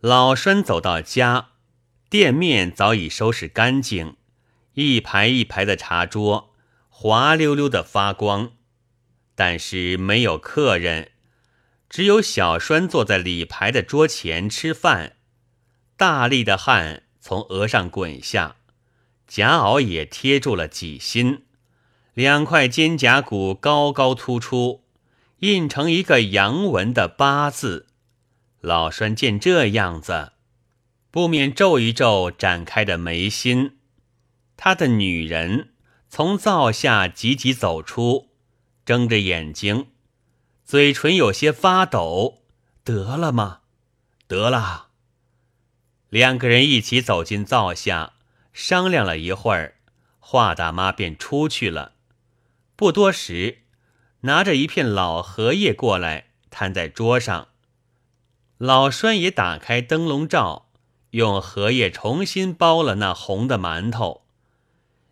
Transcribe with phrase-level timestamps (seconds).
[0.00, 1.48] 老栓走到家，
[2.10, 4.16] 店面早已收拾干净，
[4.74, 6.54] 一排一排的茶桌
[6.88, 8.52] 滑溜溜的发光，
[9.34, 11.12] 但是没有客人，
[11.88, 15.16] 只有小栓坐在李牌的桌前吃饭，
[15.96, 18.56] 大粒的汗从额上滚下，
[19.26, 21.44] 夹袄也贴住了脊心，
[22.12, 24.84] 两块肩胛骨高高突出，
[25.38, 27.86] 印成一个洋文的八字。
[28.66, 30.32] 老栓见这样子，
[31.12, 33.78] 不免皱一皱展开的眉心。
[34.56, 35.72] 他的女人
[36.08, 38.30] 从灶下急急走出，
[38.84, 39.86] 睁着眼睛，
[40.64, 42.42] 嘴唇有些发抖。
[42.82, 43.60] 得了吗？
[44.26, 44.88] 得了。
[46.08, 48.14] 两个人一起走进灶下，
[48.52, 49.76] 商量了一会儿，
[50.18, 51.92] 华大妈便出去了。
[52.74, 53.58] 不多时，
[54.22, 57.46] 拿着一片老荷叶过来，摊在桌上。
[58.58, 60.68] 老栓也打开灯笼罩，
[61.10, 64.22] 用荷叶重新包了那红的馒头。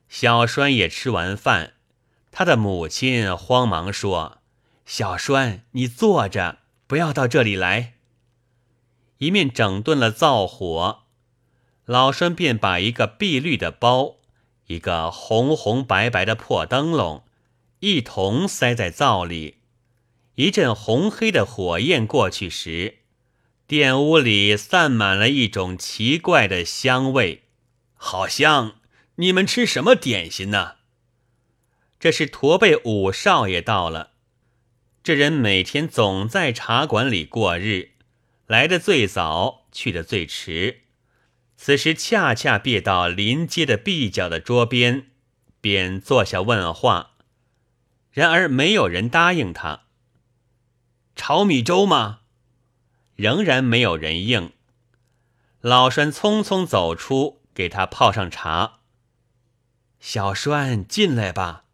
[0.08, 1.74] 小栓也吃完饭，
[2.30, 4.38] 他的母亲慌忙说
[4.86, 7.94] ：“小栓，你坐着，不要到这里来。”
[9.18, 11.02] 一面整顿了灶火，
[11.84, 14.16] 老栓便把一个碧绿的包，
[14.68, 17.22] 一个红红白白的破灯笼，
[17.80, 19.58] 一同塞在灶里。
[20.36, 22.98] 一阵红黑的火焰过去时，
[23.66, 27.44] 店屋里散满了一种奇怪的香味，
[27.94, 28.76] 好香！
[29.14, 30.74] 你们吃什么点心呢？
[31.98, 34.10] 这是驼背五少爷到了。
[35.02, 37.92] 这人每天总在茶馆里过日，
[38.46, 40.82] 来的最早，去的最迟。
[41.56, 45.06] 此时恰恰别到临街的壁角的桌边，
[45.62, 47.12] 便坐下问话。
[48.10, 49.84] 然而没有人答应他。
[51.16, 52.20] 炒米粥吗？
[53.16, 54.52] 仍然没有人应，
[55.60, 58.80] 老栓匆匆走出，给他泡上茶。
[60.00, 61.64] 小栓进来吧。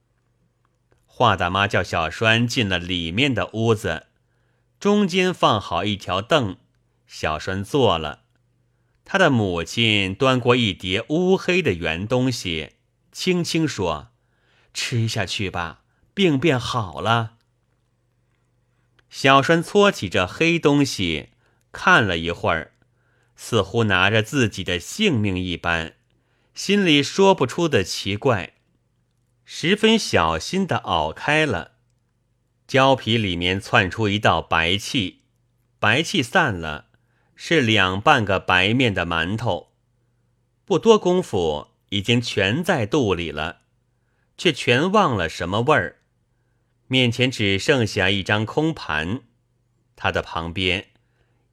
[1.07, 4.07] 华大妈叫小栓进了里面的屋子，
[4.79, 6.57] 中间放好一条凳，
[7.07, 8.23] 小栓坐了。
[9.05, 12.77] 他的母亲端过一碟乌黑的圆东西，
[13.11, 14.13] 轻轻说
[14.73, 15.83] ：“吃下去吧，
[16.15, 17.39] 病变好了。”
[19.11, 21.31] 小栓搓起这黑东西，
[21.73, 22.73] 看了一会儿，
[23.35, 25.95] 似乎拿着自己的性命一般，
[26.55, 28.55] 心里说不出的奇怪，
[29.45, 31.73] 十分小心的袄开了，
[32.69, 35.23] 胶皮里面窜出一道白气，
[35.81, 36.87] 白气散了，
[37.35, 39.73] 是两半个白面的馒头，
[40.65, 43.63] 不多功夫，已经全在肚里了，
[44.39, 46.00] 却全忘了什么味儿。
[46.93, 49.21] 面前只剩下一张空盘，
[49.95, 50.89] 他的旁边，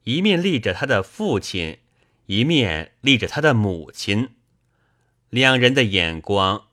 [0.02, 1.78] 一面立着他的父亲，
[2.26, 4.30] 一面立着他的母亲，
[5.30, 6.64] 两人的眼光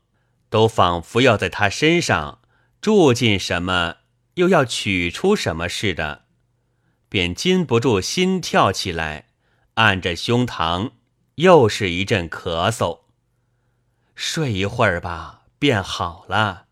[0.49, 2.39] 都仿佛要在他身上
[2.81, 3.97] 住进什么，
[4.33, 6.23] 又要取出什么似的，
[7.07, 9.27] 便禁不住心跳起来，
[9.75, 10.93] 按着胸膛，
[11.35, 13.01] 又是一阵咳嗽。
[14.15, 16.64] 睡一会儿吧，便好了。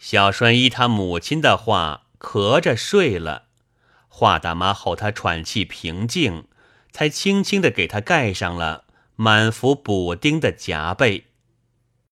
[0.00, 3.44] 小栓依他母亲的话，咳着睡了。
[4.08, 6.44] 华大妈吼他喘气平静，
[6.90, 8.84] 才轻轻的给他盖上了
[9.16, 11.26] 满服补丁的夹被。